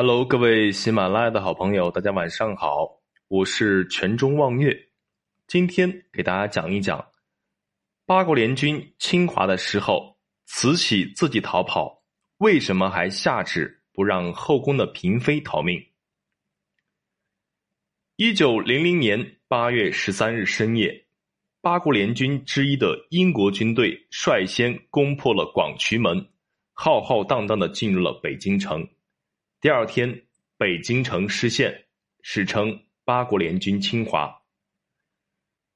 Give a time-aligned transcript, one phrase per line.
[0.00, 4.72] Hello，各位喜马拉雅的好朋友，大家晚上好，我是全中望月。
[5.48, 7.04] 今天给大家讲一讲
[8.06, 10.16] 八国联军侵华的时候，
[10.46, 12.04] 慈禧自己逃跑，
[12.36, 15.84] 为什么还下旨不让后宫的嫔妃逃命？
[18.14, 21.06] 一九零零年八月十三日深夜，
[21.60, 26.24] 八国联军之一的英国军队率先攻破了广渠门，
[26.72, 28.88] 浩浩荡荡的进入了北京城。
[29.60, 30.22] 第二天，
[30.56, 31.86] 北京城失陷，
[32.22, 34.32] 史称八国联军侵华。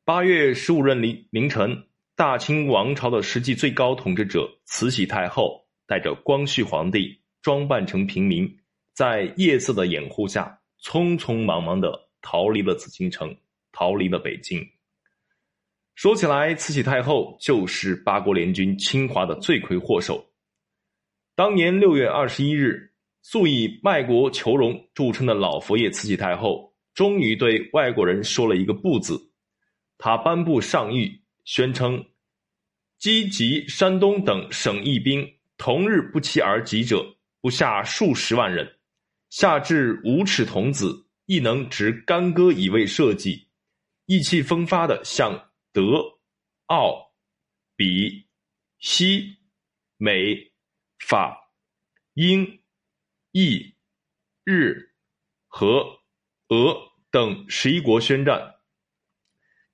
[0.05, 8.57] 八月十五日凌凌晨，大清王朝的实际最高统治者慈禧太后带着光绪皇帝，装扮成平民，
[8.95, 13.37] 在夜色的掩护下，匆匆忙忙的逃离了紫禁城，
[13.73, 14.65] 逃离了北京。
[15.97, 20.25] 说起来，慈禧太后就是八国联军侵华的罪魁祸首。
[21.35, 22.92] 当年六月二十一日。
[23.23, 29.31] 素以卖国求荣著称的老佛爷慈禧太后，终于对外国人说了一个“不”字。
[29.97, 32.05] 他颁布上谕，宣称：
[32.98, 38.78] 积极山东等省义兵，同日不期而及者，不下数十万人。
[39.31, 43.48] 下至无耻童子，亦能执干戈以为社稷，
[44.06, 46.03] 意气风发的向德、
[46.67, 47.12] 奥、
[47.77, 48.27] 比、
[48.81, 49.37] 西、
[49.97, 50.37] 美、
[50.98, 51.39] 法、
[52.15, 52.62] 英。
[53.33, 53.75] 意、
[54.44, 54.91] 日、
[55.48, 56.00] 和、
[56.48, 56.77] 俄
[57.11, 58.56] 等十一国宣战。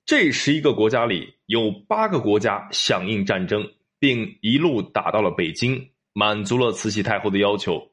[0.05, 7.91] 这十一个国家里有八个国家响应战争，并一路打到了北京，满足了慈禧太后的要求。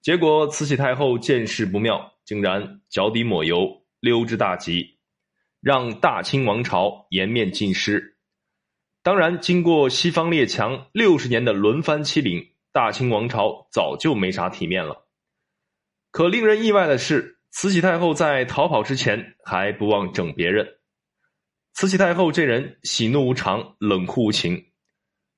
[0.00, 4.98] 结果，慈禧太后见势不妙，竟然脚底抹油，溜之大吉，
[5.60, 8.16] 让大清王朝颜面尽失。
[9.02, 12.55] 当然，经过西方列强六十年的轮番欺凌。
[12.76, 15.06] 大清王朝早就没啥体面了。
[16.10, 20.76] 可令人意外的是，慈禧太后在逃跑之前还不忘整别人。
[21.72, 24.72] 慈禧太后这人喜怒无常，冷酷无情。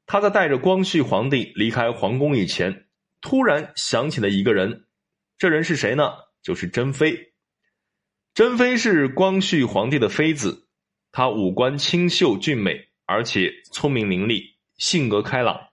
[0.04, 2.88] 她在带着光绪皇帝离开皇宫以前，
[3.20, 4.86] 突然想起了一个人。
[5.38, 6.10] 这人是谁呢？
[6.42, 7.34] 就是珍妃。
[8.34, 10.66] 珍妃是光绪皇帝的妃子，
[11.12, 14.42] 她五官清秀俊美，而且聪明伶俐，
[14.76, 15.67] 性格开朗。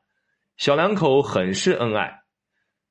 [0.57, 2.21] 小两口很是恩爱，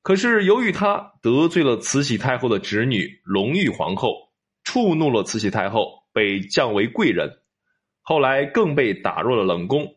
[0.03, 4.31] 可是由于他得罪了慈禧太后的侄女隆裕皇后，
[4.63, 7.39] 触怒了慈禧太后，被降为贵人，
[8.01, 9.95] 后来更被打入了冷宫。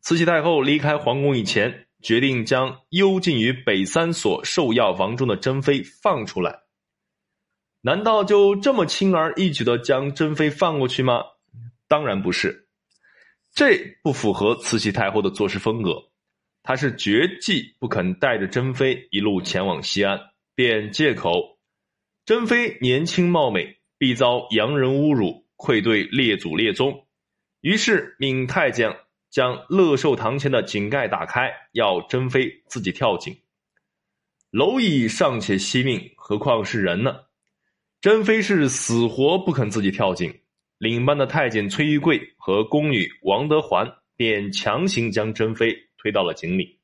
[0.00, 6.60] 慈禧太后离开皇宫以前，决定将幽禁于北三所寿药房中的珍妃放出来。
[7.82, 11.22] 难道就这么轻而易举的将珍妃放过去吗？
[11.88, 12.68] 当然不是，
[13.54, 16.09] 这不符合慈禧太后的做事风格。
[16.62, 20.20] 他是绝技不肯带着珍妃一路前往西安，
[20.54, 21.58] 便借口
[22.24, 27.06] 珍妃年轻貌美，必遭洋人侮辱，愧对列祖列宗，
[27.60, 28.94] 于是命太监
[29.30, 33.36] 将乐寿堂前的井盖打开，要珍妃自己跳井。
[34.52, 37.20] 蝼蚁尚且惜命，何况是人呢？
[38.00, 40.40] 珍妃是死活不肯自己跳井，
[40.78, 45.89] 领班的太监崔玉贵和宫女王德环便强行将珍妃。
[46.00, 46.80] 推到了井里。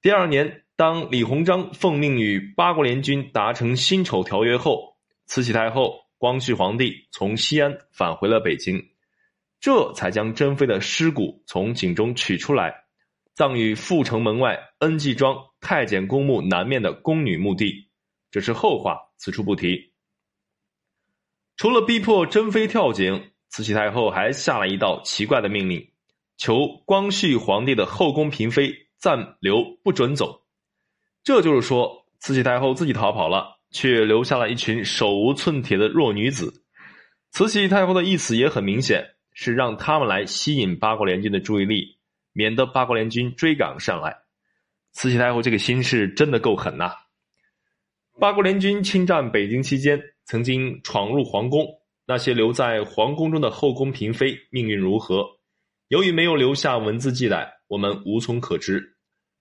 [0.00, 8.90] 第二年，当李鸿章奉命与八国联军达成辛丑条约后，慈禧太后、光绪皇帝从西安返回了北京，
[9.58, 12.84] 这才将珍妃的尸骨从井中取出来，
[13.34, 17.90] 葬于阜成门外恩济庄太监公墓南面的宫女墓地。
[18.30, 19.92] 这是后话，此处不提。
[21.56, 25.90] 除了逼迫珍妃跳井，慈禧太后还下了一道奇怪的命令。
[26.38, 30.44] 求光绪皇帝的后宫嫔妃暂留，不准走。
[31.24, 36.64] 这就是说，慈禧太后自己逃跑了，却留下了一群手无寸铁的弱女子。
[37.32, 41.98] 慈禧太后的意思也很明显，是让他们来吸引八国联军的注意力，
[42.32, 44.16] 免得八国联军追赶上来。
[44.92, 46.92] 慈禧太后这个心是真的够狠呐！
[48.20, 51.66] 八国联军侵占北京期间，曾经闯入皇宫，
[52.06, 55.37] 那些留在皇宫中的后宫嫔妃命运如何？
[55.88, 58.96] 由于没有留下文字记载，我们无从可知。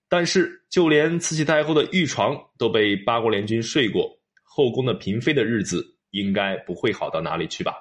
[0.07, 7.73] 但是，就连慈禧太后的御床都被八国联军睡过，后宫的嫔妃的日子应该不会好到哪里去吧？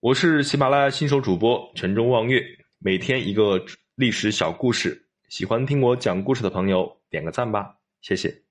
[0.00, 2.44] 我是喜马拉雅新手主播陈中望月，
[2.78, 3.64] 每天一个
[3.94, 8.49] 历史小故事，喜欢听我讲故事的朋友点个赞吧，谢谢。